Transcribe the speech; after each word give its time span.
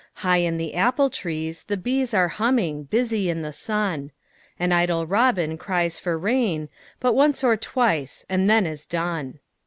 High 0.25 0.37
in 0.37 0.57
the 0.57 0.73
apple 0.73 1.11
trees 1.11 1.61
the 1.65 1.77
bees 1.77 2.11
Are 2.11 2.27
humming, 2.29 2.85
busy 2.85 3.29
in 3.29 3.43
the 3.43 3.53
sun, 3.53 4.09
An 4.59 4.71
idle 4.71 5.05
robin 5.05 5.59
cries 5.59 5.99
for 5.99 6.17
rain 6.17 6.69
But 6.99 7.13
once 7.13 7.43
or 7.43 7.55
twice 7.55 8.25
and 8.27 8.49
then 8.49 8.65
is 8.65 8.87
done. 8.87 9.37